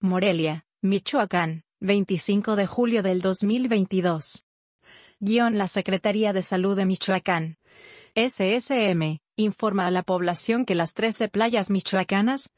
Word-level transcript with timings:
Morelia, 0.00 0.64
Michoacán, 0.80 1.64
25 1.80 2.54
de 2.54 2.68
julio 2.68 3.02
del 3.02 3.20
2022. 3.20 4.44
Guión 5.18 5.58
La 5.58 5.66
Secretaría 5.66 6.32
de 6.32 6.44
Salud 6.44 6.76
de 6.76 6.86
Michoacán. 6.86 7.58
SSM, 8.14 9.18
informa 9.34 9.88
a 9.88 9.90
la 9.90 10.04
población 10.04 10.64
que 10.66 10.76
las 10.76 10.94
13 10.94 11.28
playas 11.28 11.68
michoacanas, 11.70 12.50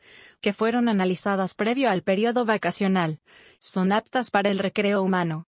que 0.42 0.52
fueron 0.52 0.90
analizadas 0.90 1.54
previo 1.54 1.88
al 1.88 2.02
periodo 2.02 2.44
vacacional, 2.44 3.20
son 3.58 3.92
aptas 3.92 4.30
para 4.30 4.50
el 4.50 4.58
recreo 4.58 5.02
humano. 5.02 5.48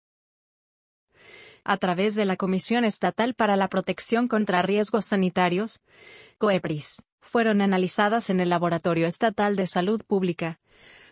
A 1.64 1.78
través 1.78 2.16
de 2.16 2.26
la 2.26 2.36
Comisión 2.36 2.84
Estatal 2.84 3.36
para 3.36 3.58
la 3.58 3.68
Protección 3.68 4.28
contra 4.28 4.64
Riesgos 4.64 5.06
Sanitarios, 5.06 5.82
COEPRIS, 6.40 7.04
fueron 7.22 7.62
analizadas 7.62 8.32
en 8.32 8.40
el 8.40 8.50
Laboratorio 8.50 9.06
Estatal 9.06 9.56
de 9.56 9.68
Salud 9.68 10.02
Pública, 10.04 10.60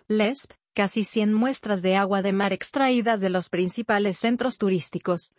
LESP, 0.08 0.52
casi 0.74 1.04
100 1.04 1.34
muestras 1.34 1.82
de 1.82 1.96
agua 1.96 2.22
de 2.22 2.34
mar 2.34 2.54
extraídas 2.54 3.22
de 3.22 3.30
los 3.30 3.50
principales 3.50 4.18
centros 4.18 4.58
turísticos, 4.58 5.34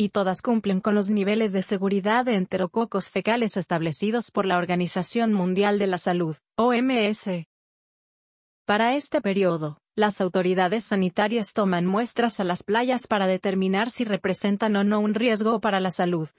y 0.00 0.08
todas 0.08 0.40
cumplen 0.40 0.80
con 0.80 0.94
los 0.94 1.10
niveles 1.10 1.52
de 1.52 1.62
seguridad 1.62 2.24
de 2.24 2.34
enterococos 2.34 3.10
fecales 3.10 3.58
establecidos 3.58 4.30
por 4.30 4.46
la 4.46 4.56
Organización 4.56 5.34
Mundial 5.34 5.78
de 5.78 5.86
la 5.86 5.98
Salud, 5.98 6.36
OMS. 6.56 7.46
Para 8.64 8.94
este 8.94 9.20
periodo, 9.20 9.78
las 9.96 10.22
autoridades 10.22 10.84
sanitarias 10.84 11.52
toman 11.52 11.84
muestras 11.84 12.40
a 12.40 12.44
las 12.44 12.62
playas 12.62 13.06
para 13.06 13.26
determinar 13.26 13.90
si 13.90 14.04
representan 14.04 14.74
o 14.76 14.84
no 14.84 15.00
un 15.00 15.12
riesgo 15.12 15.60
para 15.60 15.80
la 15.80 15.90
salud. 15.90 16.30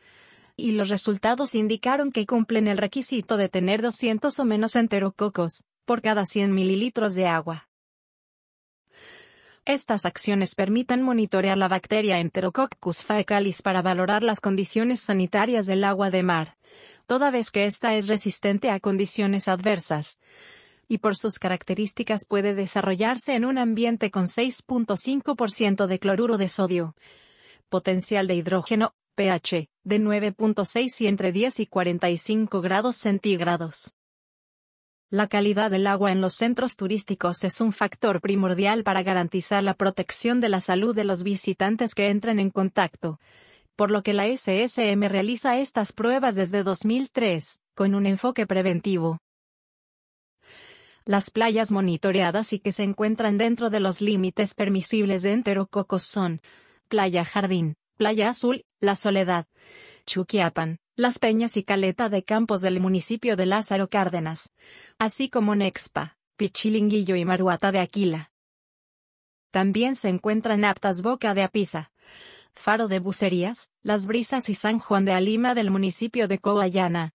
Y 0.57 0.71
los 0.71 0.89
resultados 0.89 1.53
indicaron 1.53 2.11
que 2.11 2.25
cumplen 2.25 2.67
el 2.67 2.79
requisito 2.79 3.37
de 3.37 3.47
tener 3.47 3.83
200 3.83 4.39
o 4.39 4.45
menos 4.45 4.75
enterococos, 4.75 5.65
por 5.85 6.01
cada 6.01 6.25
100 6.25 6.51
mililitros 6.51 7.13
de 7.13 7.27
agua. 7.27 7.70
Estas 9.65 10.05
acciones 10.05 10.55
permiten 10.55 11.03
monitorear 11.03 11.55
la 11.55 11.67
bacteria 11.67 12.19
Enterococcus 12.19 13.03
faecalis 13.03 13.61
para 13.61 13.83
valorar 13.83 14.23
las 14.23 14.39
condiciones 14.39 15.01
sanitarias 15.01 15.67
del 15.67 15.83
agua 15.83 16.09
de 16.09 16.23
mar, 16.23 16.57
toda 17.05 17.29
vez 17.29 17.51
que 17.51 17.65
ésta 17.65 17.93
es 17.95 18.07
resistente 18.07 18.71
a 18.71 18.79
condiciones 18.79 19.47
adversas, 19.47 20.17
y 20.87 20.97
por 20.97 21.15
sus 21.15 21.37
características 21.37 22.25
puede 22.25 22.55
desarrollarse 22.55 23.35
en 23.35 23.45
un 23.45 23.59
ambiente 23.59 24.09
con 24.09 24.25
6.5% 24.25 25.85
de 25.85 25.99
cloruro 25.99 26.39
de 26.39 26.49
sodio, 26.49 26.95
potencial 27.69 28.25
de 28.25 28.35
hidrógeno, 28.35 28.95
pH, 29.13 29.69
de 29.83 29.99
9.6 29.99 31.01
y 31.01 31.07
entre 31.07 31.31
10 31.31 31.59
y 31.59 31.67
45 31.67 32.61
grados 32.61 32.95
centígrados. 32.95 33.93
La 35.13 35.27
calidad 35.27 35.69
del 35.69 35.87
agua 35.87 36.13
en 36.13 36.21
los 36.21 36.35
centros 36.35 36.77
turísticos 36.77 37.43
es 37.43 37.59
un 37.59 37.73
factor 37.73 38.21
primordial 38.21 38.85
para 38.85 39.03
garantizar 39.03 39.61
la 39.61 39.73
protección 39.73 40.39
de 40.39 40.47
la 40.47 40.61
salud 40.61 40.95
de 40.95 41.03
los 41.03 41.23
visitantes 41.23 41.93
que 41.93 42.07
entren 42.07 42.39
en 42.39 42.49
contacto, 42.49 43.19
por 43.75 43.91
lo 43.91 44.03
que 44.03 44.13
la 44.13 44.25
SSM 44.25 45.03
realiza 45.09 45.59
estas 45.59 45.91
pruebas 45.91 46.35
desde 46.35 46.63
2003, 46.63 47.59
con 47.75 47.93
un 47.93 48.05
enfoque 48.05 48.47
preventivo. 48.47 49.17
Las 51.03 51.29
playas 51.29 51.71
monitoreadas 51.71 52.53
y 52.53 52.59
que 52.59 52.71
se 52.71 52.83
encuentran 52.83 53.37
dentro 53.37 53.69
de 53.69 53.81
los 53.81 53.99
límites 53.99 54.53
permisibles 54.53 55.23
de 55.23 55.33
enterococos 55.33 56.03
son 56.03 56.39
Playa 56.87 57.25
Jardín, 57.25 57.75
Playa 57.97 58.29
Azul, 58.29 58.63
La 58.79 58.95
Soledad, 58.95 59.45
Chuquiapan, 60.05 60.77
las 60.95 61.19
Peñas 61.19 61.55
y 61.57 61.63
Caleta 61.63 62.09
de 62.09 62.23
Campos 62.23 62.61
del 62.61 62.79
municipio 62.79 63.35
de 63.37 63.45
Lázaro 63.45 63.89
Cárdenas, 63.89 64.51
así 64.99 65.29
como 65.29 65.55
Nexpa, 65.55 66.17
Pichilinguillo 66.35 67.15
y 67.15 67.23
Maruata 67.23 67.71
de 67.71 67.79
Aquila. 67.79 68.31
También 69.51 69.95
se 69.95 70.09
encuentran 70.09 70.65
aptas 70.65 71.01
Boca 71.01 71.33
de 71.33 71.43
Apisa, 71.43 71.91
Faro 72.53 72.87
de 72.87 72.99
Bucerías, 72.99 73.69
Las 73.81 74.05
Brisas 74.05 74.49
y 74.49 74.55
San 74.55 74.79
Juan 74.79 75.05
de 75.05 75.13
Alima 75.13 75.55
del 75.55 75.71
municipio 75.71 76.27
de 76.27 76.39
Coayana, 76.39 77.13